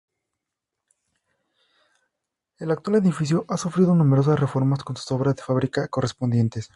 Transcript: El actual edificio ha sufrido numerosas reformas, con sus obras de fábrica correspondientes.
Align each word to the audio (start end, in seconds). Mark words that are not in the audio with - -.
El 2.57 2.71
actual 2.71 2.95
edificio 2.97 3.45
ha 3.47 3.55
sufrido 3.57 3.93
numerosas 3.93 4.39
reformas, 4.39 4.83
con 4.83 4.97
sus 4.97 5.11
obras 5.11 5.35
de 5.35 5.43
fábrica 5.43 5.87
correspondientes. 5.89 6.69